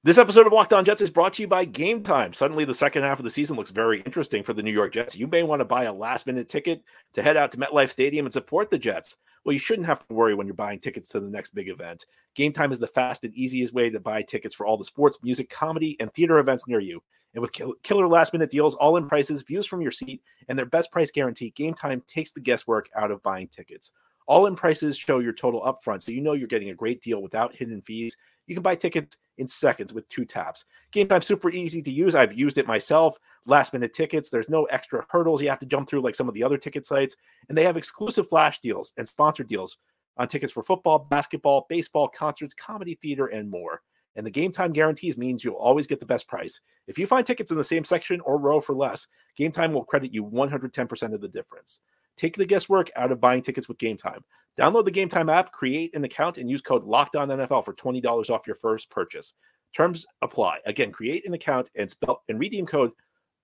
This 0.04 0.16
episode 0.16 0.46
of 0.46 0.52
Locked 0.52 0.72
On 0.72 0.84
Jets 0.84 1.02
is 1.02 1.10
brought 1.10 1.32
to 1.32 1.42
you 1.42 1.48
by 1.48 1.64
Game 1.64 2.04
Time. 2.04 2.32
Suddenly, 2.32 2.64
the 2.64 2.72
second 2.72 3.02
half 3.02 3.18
of 3.18 3.24
the 3.24 3.30
season 3.30 3.56
looks 3.56 3.72
very 3.72 4.00
interesting 4.02 4.44
for 4.44 4.54
the 4.54 4.62
New 4.62 4.70
York 4.70 4.92
Jets. 4.92 5.16
You 5.16 5.26
may 5.26 5.42
want 5.42 5.58
to 5.58 5.64
buy 5.64 5.84
a 5.84 5.92
last 5.92 6.24
minute 6.24 6.48
ticket 6.48 6.84
to 7.14 7.22
head 7.22 7.36
out 7.36 7.50
to 7.50 7.58
MetLife 7.58 7.90
Stadium 7.90 8.24
and 8.24 8.32
support 8.32 8.70
the 8.70 8.78
Jets. 8.78 9.16
Well, 9.44 9.54
you 9.54 9.58
shouldn't 9.58 9.88
have 9.88 10.06
to 10.06 10.14
worry 10.14 10.36
when 10.36 10.46
you're 10.46 10.54
buying 10.54 10.78
tickets 10.78 11.08
to 11.08 11.20
the 11.20 11.28
next 11.28 11.52
big 11.52 11.68
event. 11.68 12.06
Game 12.36 12.52
Time 12.52 12.70
is 12.70 12.78
the 12.78 12.86
fast 12.86 13.24
and 13.24 13.34
easiest 13.34 13.74
way 13.74 13.90
to 13.90 13.98
buy 13.98 14.22
tickets 14.22 14.54
for 14.54 14.66
all 14.66 14.76
the 14.76 14.84
sports, 14.84 15.18
music, 15.24 15.50
comedy, 15.50 15.96
and 15.98 16.14
theater 16.14 16.38
events 16.38 16.68
near 16.68 16.78
you. 16.78 17.02
And 17.34 17.42
with 17.42 17.50
killer 17.82 18.06
last 18.06 18.32
minute 18.32 18.52
deals, 18.52 18.76
all 18.76 18.98
in 18.98 19.08
prices, 19.08 19.42
views 19.42 19.66
from 19.66 19.80
your 19.80 19.90
seat, 19.90 20.22
and 20.48 20.56
their 20.56 20.66
best 20.66 20.92
price 20.92 21.10
guarantee, 21.10 21.50
Game 21.56 21.74
Time 21.74 22.04
takes 22.06 22.30
the 22.30 22.40
guesswork 22.40 22.88
out 22.96 23.10
of 23.10 23.20
buying 23.24 23.48
tickets. 23.48 23.90
All 24.28 24.46
in 24.46 24.54
prices 24.54 24.96
show 24.96 25.18
your 25.18 25.32
total 25.32 25.62
upfront, 25.62 26.02
so 26.02 26.12
you 26.12 26.20
know 26.20 26.34
you're 26.34 26.46
getting 26.46 26.70
a 26.70 26.74
great 26.74 27.02
deal 27.02 27.20
without 27.20 27.56
hidden 27.56 27.82
fees. 27.82 28.16
You 28.46 28.54
can 28.54 28.62
buy 28.62 28.76
tickets 28.76 29.16
in 29.38 29.48
seconds 29.48 29.92
with 29.92 30.08
two 30.08 30.24
taps. 30.24 30.64
Game 30.92 31.08
Time 31.08 31.22
super 31.22 31.50
easy 31.50 31.82
to 31.82 31.92
use. 31.92 32.14
I've 32.14 32.36
used 32.36 32.58
it 32.58 32.66
myself. 32.66 33.16
Last 33.46 33.72
minute 33.72 33.94
tickets. 33.94 34.30
There's 34.30 34.48
no 34.48 34.64
extra 34.64 35.06
hurdles 35.08 35.40
you 35.40 35.48
have 35.48 35.60
to 35.60 35.66
jump 35.66 35.88
through 35.88 36.02
like 36.02 36.14
some 36.14 36.28
of 36.28 36.34
the 36.34 36.42
other 36.42 36.58
ticket 36.58 36.86
sites. 36.86 37.16
And 37.48 37.56
they 37.56 37.64
have 37.64 37.76
exclusive 37.76 38.28
flash 38.28 38.60
deals 38.60 38.92
and 38.96 39.08
sponsored 39.08 39.48
deals 39.48 39.78
on 40.16 40.28
tickets 40.28 40.52
for 40.52 40.62
football, 40.62 40.98
basketball, 40.98 41.66
baseball, 41.68 42.08
concerts, 42.08 42.54
comedy 42.54 42.98
theater, 43.00 43.26
and 43.26 43.50
more. 43.50 43.82
And 44.16 44.26
the 44.26 44.30
game 44.30 44.50
time 44.50 44.72
guarantees 44.72 45.16
means 45.16 45.44
you'll 45.44 45.54
always 45.54 45.86
get 45.86 46.00
the 46.00 46.06
best 46.06 46.26
price. 46.26 46.60
If 46.88 46.98
you 46.98 47.06
find 47.06 47.24
tickets 47.24 47.52
in 47.52 47.56
the 47.56 47.64
same 47.64 47.84
section 47.84 48.20
or 48.22 48.38
row 48.38 48.60
for 48.60 48.74
less, 48.74 49.06
Game 49.36 49.52
Time 49.52 49.72
will 49.72 49.84
credit 49.84 50.12
you 50.12 50.24
110% 50.24 51.14
of 51.14 51.20
the 51.20 51.28
difference. 51.28 51.80
Take 52.16 52.36
the 52.36 52.46
guesswork 52.46 52.90
out 52.96 53.12
of 53.12 53.20
buying 53.20 53.42
tickets 53.42 53.68
with 53.68 53.78
Game 53.78 53.96
Time. 53.96 54.24
Download 54.58 54.84
the 54.84 54.90
Game 54.90 55.08
Time 55.08 55.28
app, 55.28 55.52
create 55.52 55.94
an 55.94 56.02
account, 56.02 56.36
and 56.36 56.50
use 56.50 56.60
code 56.60 56.84
LOCKEDONNFL 56.84 57.64
for 57.64 57.74
$20 57.74 58.30
off 58.30 58.46
your 58.46 58.56
first 58.56 58.90
purchase. 58.90 59.34
Terms 59.74 60.04
apply. 60.20 60.58
Again, 60.66 60.90
create 60.90 61.26
an 61.26 61.34
account 61.34 61.70
and 61.76 61.88
spell 61.88 62.24
and 62.28 62.40
redeem 62.40 62.66
code 62.66 62.90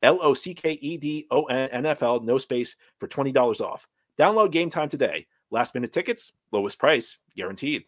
L 0.02 0.18
O 0.22 0.34
C 0.34 0.54
K 0.54 0.72
E 0.72 0.96
D 0.96 1.26
O 1.30 1.44
N 1.44 1.68
N 1.70 1.86
F 1.86 2.02
L, 2.02 2.20
no 2.20 2.38
space, 2.38 2.74
for 2.98 3.06
$20 3.06 3.60
off. 3.60 3.86
Download 4.18 4.50
Game 4.50 4.70
Time 4.70 4.88
today. 4.88 5.26
Last 5.50 5.74
minute 5.74 5.92
tickets, 5.92 6.32
lowest 6.50 6.78
price, 6.78 7.16
guaranteed. 7.36 7.84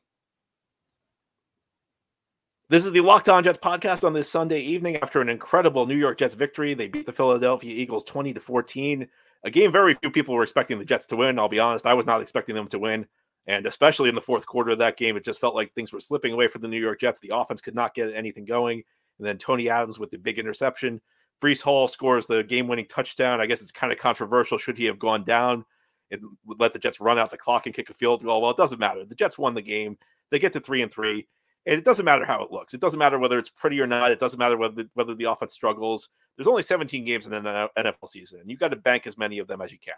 This 2.69 2.87
is 2.87 2.93
the 2.93 3.00
Locked 3.00 3.29
On 3.29 3.43
Jets 3.43 3.58
podcast 3.58 4.05
on 4.05 4.12
this 4.12 4.31
Sunday 4.31 4.61
evening 4.61 4.96
after 4.96 5.20
an 5.20 5.29
incredible 5.29 5.87
New 5.87 5.96
York 5.96 6.19
Jets 6.19 6.34
victory. 6.34 6.75
They 6.75 6.88
beat 6.88 7.06
the 7.06 7.12
Philadelphia 7.12 7.72
Eagles 7.72 8.05
20 8.05 8.34
to 8.34 8.40
14. 8.40 9.08
A 9.46 9.50
game 9.50 9.70
very 9.70 9.94
few 9.94 10.10
people 10.10 10.34
were 10.34 10.43
expecting 10.43 10.78
the 10.78 10.84
Jets 10.84 11.06
to 11.06 11.16
win. 11.16 11.38
I'll 11.38 11.48
be 11.48 11.60
honest, 11.60 11.87
I 11.87 11.94
was 11.94 12.04
not 12.04 12.20
expecting 12.20 12.56
them 12.56 12.66
to 12.69 12.81
win. 12.81 13.06
And 13.46 13.64
especially 13.64 14.08
in 14.08 14.16
the 14.16 14.20
fourth 14.20 14.44
quarter 14.44 14.72
of 14.72 14.78
that 14.78 14.96
game, 14.96 15.16
it 15.16 15.25
just 15.25 15.40
felt 15.40 15.54
like 15.54 15.72
things 15.72 15.93
were 15.93 16.00
slipping 16.00 16.32
away 16.32 16.48
for 16.48 16.58
the 16.58 16.66
New 16.66 16.81
York 16.81 17.00
Jets. 17.00 17.20
The 17.20 17.31
offense 17.32 17.60
could 17.60 17.76
not 17.76 17.94
get 17.94 18.12
anything 18.12 18.44
going. 18.44 18.82
And 19.19 19.26
then 19.26 19.38
Tony 19.38 19.70
Adams 19.70 20.00
with 20.00 20.10
the 20.10 20.19
big 20.19 20.40
interception. 20.40 21.00
Breece 21.40 21.62
Hall 21.62 21.87
scores 21.87 22.26
the 22.26 22.43
game 22.43 22.66
winning 22.66 22.87
touchdown. 22.88 23.40
I 23.40 23.46
guess 23.46 23.62
it's 23.62 23.70
kind 23.70 23.93
of 23.93 24.00
controversial. 24.00 24.58
Should 24.58 24.76
he 24.76 24.87
have 24.87 24.98
gone 24.98 25.22
down 25.22 25.64
and 26.10 26.22
let 26.44 26.72
the 26.72 26.81
Jets 26.81 27.00
run 27.00 27.16
out 27.16 27.31
the 27.31 27.38
clock 27.38 27.66
and 27.66 27.75
kick 27.75 27.88
a 27.88 27.94
field 27.94 28.25
goal? 28.25 28.43
Well, 28.43 28.50
it 28.50 28.56
doesn't 28.56 28.81
matter. 28.81 29.04
The 29.04 29.14
Jets 29.14 29.38
won 29.38 29.54
the 29.54 29.62
game. 29.62 29.96
They 30.32 30.40
get 30.40 30.52
to 30.54 30.60
three 30.60 30.82
and 30.82 30.90
three. 30.90 31.28
And 31.66 31.76
it 31.78 31.84
doesn't 31.84 32.04
matter 32.04 32.25
how 32.25 32.43
it 32.43 32.50
looks. 32.50 32.75
It 32.75 32.81
doesn't 32.81 32.98
matter 32.98 33.19
whether 33.19 33.38
it's 33.38 33.50
pretty 33.50 33.81
or 33.81 33.87
not. 33.87 34.10
It 34.10 34.19
doesn't 34.19 34.38
matter 34.38 34.56
whether 34.56 34.87
whether 34.94 35.14
the 35.14 35.31
offense 35.31 35.52
struggles. 35.52 36.08
There's 36.37 36.47
only 36.47 36.62
17 36.62 37.05
games 37.05 37.27
in 37.27 37.33
an 37.33 37.69
NFL 37.79 38.09
season, 38.09 38.41
and 38.41 38.50
you've 38.50 38.61
got 38.61 38.69
to 38.69 38.77
bank 38.77 39.06
as 39.06 39.17
many 39.17 39.38
of 39.38 39.47
them 39.47 39.61
as 39.61 39.73
you 39.73 39.79
can. 39.79 39.94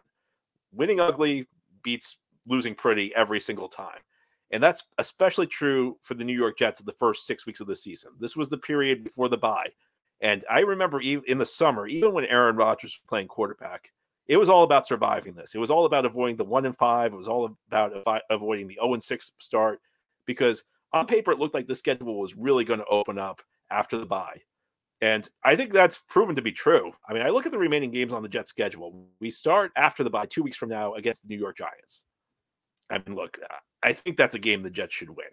Winning 0.72 1.00
ugly 1.00 1.48
beats 1.82 2.18
losing 2.46 2.74
pretty 2.74 3.14
every 3.14 3.40
single 3.40 3.68
time. 3.68 3.98
And 4.50 4.62
that's 4.62 4.84
especially 4.98 5.46
true 5.46 5.98
for 6.02 6.14
the 6.14 6.24
New 6.24 6.36
York 6.36 6.56
Jets 6.56 6.80
in 6.80 6.86
the 6.86 6.92
first 6.92 7.26
six 7.26 7.44
weeks 7.44 7.60
of 7.60 7.66
the 7.66 7.76
season. 7.76 8.12
This 8.18 8.36
was 8.36 8.48
the 8.48 8.56
period 8.56 9.04
before 9.04 9.28
the 9.28 9.36
bye. 9.36 9.68
And 10.20 10.44
I 10.50 10.60
remember 10.60 11.00
in 11.00 11.38
the 11.38 11.46
summer, 11.46 11.86
even 11.86 12.12
when 12.12 12.24
Aaron 12.24 12.56
Rodgers 12.56 12.92
was 12.92 13.08
playing 13.08 13.28
quarterback, 13.28 13.92
it 14.26 14.36
was 14.36 14.48
all 14.48 14.62
about 14.62 14.86
surviving 14.86 15.34
this. 15.34 15.54
It 15.54 15.58
was 15.58 15.70
all 15.70 15.84
about 15.84 16.06
avoiding 16.06 16.36
the 16.36 16.44
one 16.44 16.66
and 16.66 16.76
five. 16.76 17.12
It 17.12 17.16
was 17.16 17.28
all 17.28 17.56
about 17.68 18.22
avoiding 18.30 18.68
the 18.68 18.78
0 18.80 18.94
and 18.94 19.02
6 19.02 19.32
start 19.38 19.80
because– 20.24 20.64
on 20.92 21.06
paper, 21.06 21.32
it 21.32 21.38
looked 21.38 21.54
like 21.54 21.66
the 21.66 21.74
schedule 21.74 22.18
was 22.18 22.36
really 22.36 22.64
going 22.64 22.80
to 22.80 22.86
open 22.86 23.18
up 23.18 23.42
after 23.70 23.98
the 23.98 24.06
bye. 24.06 24.40
And 25.00 25.28
I 25.44 25.54
think 25.54 25.72
that's 25.72 25.98
proven 26.08 26.34
to 26.36 26.42
be 26.42 26.50
true. 26.50 26.92
I 27.08 27.12
mean, 27.12 27.22
I 27.22 27.28
look 27.28 27.46
at 27.46 27.52
the 27.52 27.58
remaining 27.58 27.92
games 27.92 28.12
on 28.12 28.22
the 28.22 28.28
Jets 28.28 28.50
schedule. 28.50 29.06
We 29.20 29.30
start 29.30 29.70
after 29.76 30.02
the 30.02 30.10
bye 30.10 30.26
two 30.26 30.42
weeks 30.42 30.56
from 30.56 30.70
now 30.70 30.94
against 30.94 31.22
the 31.22 31.28
New 31.28 31.40
York 31.40 31.56
Giants. 31.56 32.04
I 32.90 32.98
mean, 32.98 33.14
look, 33.14 33.38
I 33.82 33.92
think 33.92 34.16
that's 34.16 34.34
a 34.34 34.40
game 34.40 34.62
the 34.62 34.70
Jets 34.70 34.94
should 34.94 35.10
win. 35.10 35.26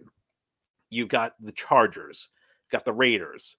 You've 0.89 1.09
got 1.09 1.33
the 1.39 1.51
Chargers, 1.51 2.29
got 2.71 2.85
the 2.85 2.93
Raiders. 2.93 3.57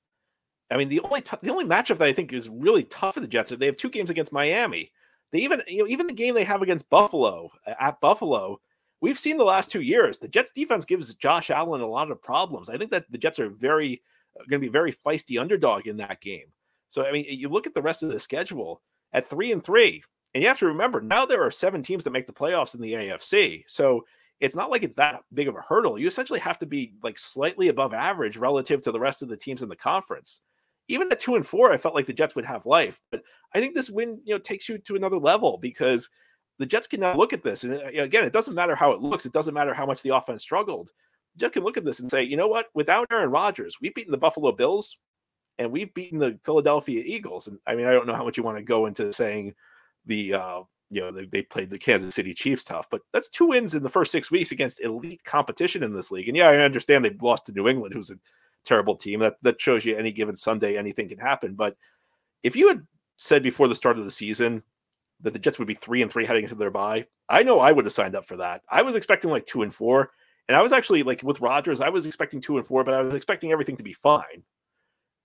I 0.70 0.76
mean, 0.76 0.88
the 0.88 1.00
only 1.00 1.22
t- 1.22 1.36
the 1.42 1.50
only 1.50 1.64
matchup 1.64 1.98
that 1.98 2.02
I 2.02 2.12
think 2.12 2.32
is 2.32 2.48
really 2.48 2.84
tough 2.84 3.14
for 3.14 3.20
the 3.20 3.26
Jets 3.26 3.52
is 3.52 3.58
they 3.58 3.66
have 3.66 3.76
two 3.76 3.90
games 3.90 4.10
against 4.10 4.32
Miami. 4.32 4.92
They 5.32 5.40
even 5.40 5.62
you 5.66 5.78
know 5.78 5.88
even 5.88 6.06
the 6.06 6.12
game 6.12 6.34
they 6.34 6.44
have 6.44 6.62
against 6.62 6.90
Buffalo 6.90 7.50
at 7.80 8.00
Buffalo, 8.00 8.60
we've 9.00 9.18
seen 9.18 9.36
the 9.36 9.44
last 9.44 9.70
two 9.70 9.80
years 9.80 10.18
the 10.18 10.28
Jets 10.28 10.52
defense 10.52 10.84
gives 10.84 11.12
Josh 11.14 11.50
Allen 11.50 11.80
a 11.80 11.86
lot 11.86 12.10
of 12.10 12.22
problems. 12.22 12.68
I 12.68 12.76
think 12.76 12.90
that 12.92 13.10
the 13.10 13.18
Jets 13.18 13.38
are 13.38 13.50
very 13.50 14.02
going 14.48 14.60
to 14.60 14.66
be 14.66 14.68
very 14.68 14.92
feisty 14.92 15.40
underdog 15.40 15.86
in 15.86 15.96
that 15.98 16.20
game. 16.20 16.46
So 16.88 17.04
I 17.04 17.12
mean, 17.12 17.26
you 17.28 17.48
look 17.48 17.66
at 17.66 17.74
the 17.74 17.82
rest 17.82 18.02
of 18.02 18.10
the 18.10 18.20
schedule 18.20 18.82
at 19.12 19.28
three 19.28 19.52
and 19.52 19.62
three, 19.62 20.02
and 20.34 20.42
you 20.42 20.48
have 20.48 20.58
to 20.58 20.66
remember 20.66 21.00
now 21.00 21.26
there 21.26 21.42
are 21.42 21.50
seven 21.50 21.82
teams 21.82 22.04
that 22.04 22.10
make 22.10 22.26
the 22.26 22.32
playoffs 22.32 22.74
in 22.74 22.80
the 22.80 22.92
AFC. 22.92 23.64
So 23.66 24.04
it's 24.40 24.56
not 24.56 24.70
like 24.70 24.82
it's 24.82 24.96
that 24.96 25.22
big 25.32 25.48
of 25.48 25.56
a 25.56 25.62
hurdle. 25.62 25.98
You 25.98 26.06
essentially 26.06 26.40
have 26.40 26.58
to 26.58 26.66
be 26.66 26.94
like 27.02 27.18
slightly 27.18 27.68
above 27.68 27.94
average 27.94 28.36
relative 28.36 28.80
to 28.82 28.92
the 28.92 29.00
rest 29.00 29.22
of 29.22 29.28
the 29.28 29.36
teams 29.36 29.62
in 29.62 29.68
the 29.68 29.76
conference. 29.76 30.40
Even 30.88 31.10
at 31.10 31.18
two 31.18 31.34
and 31.34 31.46
four, 31.46 31.72
I 31.72 31.78
felt 31.78 31.94
like 31.94 32.06
the 32.06 32.12
Jets 32.12 32.36
would 32.36 32.44
have 32.44 32.66
life, 32.66 33.00
but 33.10 33.22
I 33.54 33.60
think 33.60 33.74
this 33.74 33.90
win, 33.90 34.20
you 34.24 34.34
know, 34.34 34.38
takes 34.38 34.68
you 34.68 34.78
to 34.78 34.94
another 34.94 35.18
level 35.18 35.58
because 35.58 36.08
the 36.58 36.66
Jets 36.66 36.86
can 36.86 37.00
now 37.00 37.16
look 37.16 37.32
at 37.32 37.42
this, 37.42 37.64
and 37.64 37.74
uh, 37.74 38.02
again, 38.02 38.24
it 38.24 38.32
doesn't 38.32 38.54
matter 38.54 38.74
how 38.74 38.92
it 38.92 39.00
looks. 39.00 39.26
It 39.26 39.32
doesn't 39.32 39.54
matter 39.54 39.74
how 39.74 39.84
much 39.84 40.02
the 40.02 40.14
offense 40.14 40.42
struggled. 40.42 40.92
Jets 41.36 41.54
can 41.54 41.64
look 41.64 41.76
at 41.76 41.84
this 41.84 42.00
and 42.00 42.10
say, 42.10 42.22
you 42.22 42.36
know 42.36 42.48
what? 42.48 42.66
Without 42.74 43.08
Aaron 43.10 43.30
Rodgers, 43.30 43.76
we've 43.80 43.94
beaten 43.94 44.12
the 44.12 44.18
Buffalo 44.18 44.52
Bills, 44.52 44.98
and 45.58 45.70
we've 45.70 45.92
beaten 45.94 46.18
the 46.18 46.38
Philadelphia 46.44 47.02
Eagles. 47.04 47.46
And 47.46 47.58
I 47.66 47.74
mean, 47.74 47.86
I 47.86 47.92
don't 47.92 48.06
know 48.06 48.14
how 48.14 48.24
much 48.24 48.36
you 48.36 48.42
want 48.42 48.58
to 48.58 48.62
go 48.62 48.86
into 48.86 49.12
saying 49.12 49.54
the 50.06 50.34
uh, 50.34 50.60
you 50.90 51.00
know 51.00 51.10
they, 51.10 51.26
they 51.26 51.42
played 51.42 51.70
the 51.70 51.78
Kansas 51.78 52.14
City 52.14 52.34
Chiefs 52.34 52.64
tough, 52.64 52.88
but 52.90 53.02
that's 53.12 53.28
two 53.28 53.46
wins 53.46 53.74
in 53.74 53.82
the 53.82 53.90
first 53.90 54.12
six 54.12 54.30
weeks 54.30 54.52
against 54.52 54.80
elite 54.80 55.24
competition 55.24 55.82
in 55.82 55.94
this 55.94 56.10
league. 56.10 56.28
And 56.28 56.36
yeah, 56.36 56.48
I 56.48 56.58
understand 56.58 57.04
they've 57.04 57.22
lost 57.22 57.46
to 57.46 57.52
New 57.52 57.68
England, 57.68 57.94
who's 57.94 58.10
a 58.10 58.18
terrible 58.64 58.96
team. 58.96 59.20
That 59.20 59.36
that 59.42 59.60
shows 59.60 59.84
you 59.84 59.96
any 59.96 60.12
given 60.12 60.36
Sunday 60.36 60.76
anything 60.76 61.08
can 61.08 61.18
happen. 61.18 61.54
But 61.54 61.76
if 62.42 62.56
you 62.56 62.68
had 62.68 62.86
said 63.16 63.42
before 63.42 63.68
the 63.68 63.74
start 63.74 63.98
of 63.98 64.04
the 64.04 64.10
season 64.10 64.62
that 65.20 65.32
the 65.32 65.38
Jets 65.38 65.58
would 65.58 65.68
be 65.68 65.74
three 65.74 66.02
and 66.02 66.12
three 66.12 66.26
heading 66.26 66.44
into 66.44 66.54
their 66.54 66.70
bye, 66.70 67.06
I 67.28 67.42
know 67.42 67.58
I 67.58 67.72
would 67.72 67.86
have 67.86 67.92
signed 67.92 68.14
up 68.14 68.26
for 68.26 68.36
that. 68.36 68.62
I 68.70 68.82
was 68.82 68.94
expecting 68.94 69.30
like 69.30 69.46
two 69.46 69.62
and 69.62 69.74
four, 69.74 70.10
and 70.48 70.56
I 70.56 70.62
was 70.62 70.72
actually 70.72 71.02
like 71.02 71.22
with 71.22 71.40
Rodgers, 71.40 71.80
I 71.80 71.88
was 71.88 72.06
expecting 72.06 72.40
two 72.40 72.58
and 72.58 72.66
four, 72.66 72.84
but 72.84 72.94
I 72.94 73.02
was 73.02 73.14
expecting 73.14 73.52
everything 73.52 73.76
to 73.76 73.84
be 73.84 73.92
fine. 73.92 74.42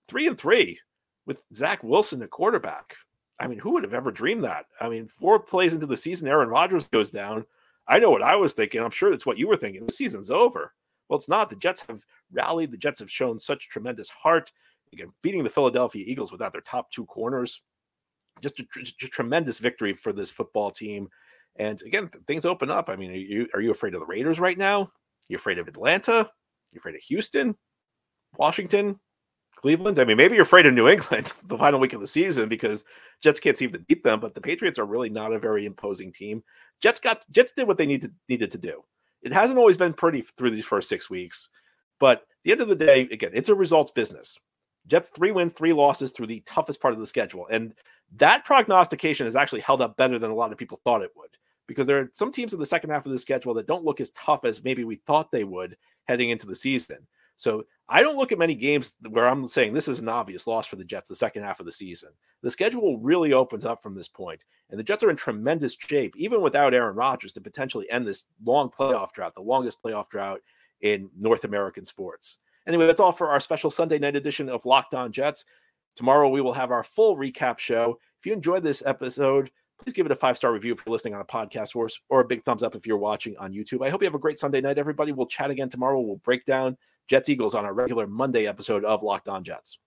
Three 0.08 0.26
and 0.26 0.38
three 0.38 0.80
with 1.26 1.42
Zach 1.54 1.82
Wilson 1.84 2.22
at 2.22 2.30
quarterback. 2.30 2.96
I 3.38 3.46
mean, 3.46 3.58
who 3.58 3.70
would 3.72 3.84
have 3.84 3.94
ever 3.94 4.10
dreamed 4.10 4.44
that? 4.44 4.66
I 4.80 4.88
mean, 4.88 5.06
four 5.06 5.38
plays 5.38 5.74
into 5.74 5.86
the 5.86 5.96
season, 5.96 6.28
Aaron 6.28 6.48
Rodgers 6.48 6.86
goes 6.88 7.10
down. 7.10 7.44
I 7.88 7.98
know 7.98 8.10
what 8.10 8.22
I 8.22 8.36
was 8.36 8.54
thinking. 8.54 8.80
I'm 8.80 8.90
sure 8.90 9.10
that's 9.10 9.26
what 9.26 9.38
you 9.38 9.48
were 9.48 9.56
thinking. 9.56 9.86
The 9.86 9.92
season's 9.92 10.30
over. 10.30 10.72
Well, 11.08 11.16
it's 11.16 11.28
not. 11.28 11.50
The 11.50 11.56
Jets 11.56 11.84
have 11.88 12.04
rallied. 12.32 12.70
The 12.70 12.76
Jets 12.76 13.00
have 13.00 13.10
shown 13.10 13.40
such 13.40 13.68
tremendous 13.68 14.08
heart. 14.08 14.52
Again, 14.92 15.12
beating 15.22 15.42
the 15.42 15.50
Philadelphia 15.50 16.04
Eagles 16.06 16.30
without 16.30 16.52
their 16.52 16.60
top 16.60 16.90
two 16.90 17.04
corners. 17.06 17.62
Just 18.40 18.60
a, 18.60 18.66
just 18.78 19.02
a 19.02 19.08
tremendous 19.08 19.58
victory 19.58 19.94
for 19.94 20.12
this 20.12 20.30
football 20.30 20.70
team. 20.70 21.08
And 21.56 21.80
again, 21.82 22.08
things 22.26 22.46
open 22.46 22.70
up. 22.70 22.88
I 22.88 22.96
mean, 22.96 23.10
are 23.10 23.14
you 23.14 23.48
are 23.54 23.60
you 23.60 23.70
afraid 23.70 23.94
of 23.94 24.00
the 24.00 24.06
Raiders 24.06 24.40
right 24.40 24.56
now? 24.56 24.88
You 25.28 25.36
afraid 25.36 25.58
of 25.58 25.68
Atlanta? 25.68 26.30
You 26.72 26.78
afraid 26.78 26.94
of 26.94 27.02
Houston? 27.02 27.56
Washington? 28.36 28.98
Cleveland? 29.56 29.98
I 29.98 30.04
mean, 30.04 30.16
maybe 30.16 30.34
you're 30.34 30.44
afraid 30.44 30.66
of 30.66 30.74
New 30.74 30.88
England 30.88 31.32
the 31.46 31.58
final 31.58 31.80
week 31.80 31.92
of 31.92 32.00
the 32.00 32.06
season 32.06 32.48
because 32.48 32.84
Jets 33.22 33.40
can't 33.40 33.56
seem 33.56 33.70
to 33.72 33.78
beat 33.78 34.02
them, 34.02 34.20
but 34.20 34.34
the 34.34 34.40
Patriots 34.40 34.78
are 34.78 34.86
really 34.86 35.10
not 35.10 35.32
a 35.32 35.38
very 35.38 35.66
imposing 35.66 36.12
team. 36.12 36.42
Jets 36.80 36.98
got 36.98 37.24
Jets 37.30 37.52
did 37.52 37.68
what 37.68 37.78
they 37.78 37.86
needed 37.86 38.14
needed 38.28 38.50
to 38.50 38.58
do. 38.58 38.82
It 39.22 39.32
hasn't 39.32 39.58
always 39.58 39.76
been 39.76 39.92
pretty 39.92 40.22
through 40.22 40.50
these 40.50 40.64
first 40.64 40.88
six 40.88 41.08
weeks, 41.08 41.50
but 42.00 42.18
at 42.18 42.26
the 42.44 42.52
end 42.52 42.60
of 42.60 42.68
the 42.68 42.74
day, 42.74 43.02
again, 43.12 43.30
it's 43.34 43.50
a 43.50 43.54
results 43.54 43.92
business. 43.92 44.36
Jets 44.88 45.10
three 45.10 45.30
wins, 45.30 45.52
three 45.52 45.72
losses 45.72 46.10
through 46.10 46.26
the 46.26 46.40
toughest 46.40 46.80
part 46.80 46.94
of 46.94 46.98
the 46.98 47.06
schedule, 47.06 47.46
and 47.50 47.72
that 48.16 48.44
prognostication 48.44 49.26
has 49.26 49.36
actually 49.36 49.60
held 49.60 49.80
up 49.80 49.96
better 49.96 50.18
than 50.18 50.30
a 50.30 50.34
lot 50.34 50.50
of 50.50 50.58
people 50.58 50.80
thought 50.82 51.02
it 51.02 51.12
would. 51.16 51.30
Because 51.66 51.86
there 51.86 52.00
are 52.00 52.10
some 52.12 52.32
teams 52.32 52.52
in 52.52 52.58
the 52.58 52.66
second 52.66 52.90
half 52.90 53.06
of 53.06 53.12
the 53.12 53.18
schedule 53.18 53.54
that 53.54 53.66
don't 53.66 53.84
look 53.84 54.00
as 54.00 54.10
tough 54.10 54.44
as 54.44 54.64
maybe 54.64 54.84
we 54.84 54.96
thought 54.96 55.30
they 55.30 55.44
would 55.44 55.76
heading 56.04 56.30
into 56.30 56.46
the 56.46 56.54
season. 56.54 56.98
So 57.36 57.64
I 57.88 58.02
don't 58.02 58.16
look 58.16 58.32
at 58.32 58.38
many 58.38 58.54
games 58.54 58.94
where 59.08 59.28
I'm 59.28 59.46
saying 59.46 59.72
this 59.72 59.88
is 59.88 60.00
an 60.00 60.08
obvious 60.08 60.46
loss 60.46 60.66
for 60.66 60.76
the 60.76 60.84
Jets 60.84 61.08
the 61.08 61.14
second 61.14 61.42
half 61.42 61.60
of 61.60 61.66
the 61.66 61.72
season. 61.72 62.10
The 62.42 62.50
schedule 62.50 62.98
really 62.98 63.32
opens 63.32 63.64
up 63.64 63.82
from 63.82 63.94
this 63.94 64.08
point, 64.08 64.44
and 64.70 64.78
the 64.78 64.84
Jets 64.84 65.02
are 65.02 65.10
in 65.10 65.16
tremendous 65.16 65.74
shape, 65.74 66.14
even 66.16 66.40
without 66.40 66.74
Aaron 66.74 66.96
Rodgers, 66.96 67.32
to 67.34 67.40
potentially 67.40 67.90
end 67.90 68.06
this 68.06 68.24
long 68.44 68.70
playoff 68.70 69.12
drought, 69.12 69.34
the 69.34 69.40
longest 69.40 69.82
playoff 69.82 70.08
drought 70.08 70.40
in 70.82 71.10
North 71.18 71.44
American 71.44 71.84
sports. 71.84 72.38
Anyway, 72.66 72.86
that's 72.86 73.00
all 73.00 73.12
for 73.12 73.30
our 73.30 73.40
special 73.40 73.70
Sunday 73.70 73.98
night 73.98 74.16
edition 74.16 74.48
of 74.48 74.64
Locked 74.64 74.94
On 74.94 75.12
Jets. 75.12 75.44
Tomorrow 75.96 76.28
we 76.28 76.40
will 76.40 76.54
have 76.54 76.70
our 76.70 76.84
full 76.84 77.16
recap 77.16 77.58
show. 77.58 77.98
If 78.20 78.26
you 78.26 78.32
enjoyed 78.32 78.62
this 78.62 78.82
episode, 78.86 79.50
please 79.82 79.92
give 79.92 80.06
it 80.06 80.12
a 80.12 80.16
five 80.16 80.36
star 80.36 80.52
review 80.52 80.72
if 80.72 80.82
you're 80.84 80.92
listening 80.92 81.14
on 81.14 81.20
a 81.20 81.24
podcast 81.24 81.74
or, 81.74 81.88
or 82.08 82.20
a 82.20 82.24
big 82.24 82.44
thumbs 82.44 82.62
up 82.62 82.74
if 82.74 82.86
you're 82.86 82.96
watching 82.96 83.36
on 83.38 83.52
YouTube. 83.52 83.84
I 83.84 83.90
hope 83.90 84.02
you 84.02 84.06
have 84.06 84.14
a 84.14 84.18
great 84.18 84.38
Sunday 84.38 84.60
night, 84.60 84.78
everybody. 84.78 85.12
We'll 85.12 85.26
chat 85.26 85.50
again 85.50 85.68
tomorrow. 85.68 86.00
We'll 86.00 86.16
break 86.16 86.44
down 86.44 86.76
Jets 87.08 87.28
Eagles 87.28 87.54
on 87.54 87.64
our 87.64 87.74
regular 87.74 88.06
Monday 88.06 88.46
episode 88.46 88.84
of 88.84 89.02
Locked 89.02 89.28
On 89.28 89.42
Jets. 89.42 89.78